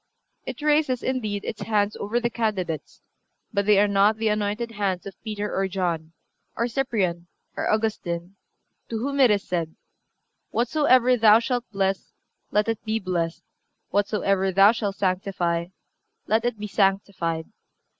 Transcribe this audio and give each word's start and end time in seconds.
It 0.47 0.63
raises, 0.63 1.03
indeed, 1.03 1.45
its 1.45 1.61
hands 1.61 1.95
over 1.95 2.19
the 2.19 2.31
candidates; 2.31 3.03
but 3.53 3.67
they 3.67 3.79
are 3.79 3.87
not 3.87 4.17
the 4.17 4.29
anointed 4.29 4.71
hands 4.71 5.05
of 5.05 5.13
Peter 5.21 5.55
or 5.55 5.67
John, 5.67 6.13
or 6.55 6.67
Cyprian 6.67 7.27
or 7.55 7.69
Augustine, 7.69 8.35
to 8.89 8.97
whom 8.97 9.19
it 9.19 9.29
is 9.29 9.43
said: 9.43 9.75
"Whatsoever 10.49 11.17
thou 11.17 11.37
shalt 11.37 11.65
bless, 11.71 12.13
let 12.49 12.67
it 12.67 12.83
be 12.83 12.97
blessed; 12.97 13.43
whatsoever 13.91 14.51
thou 14.51 14.71
shalt 14.71 14.95
sanctify, 14.95 15.67
let 16.25 16.45
it 16.45 16.57
be 16.57 16.65
sanctified." 16.65 17.51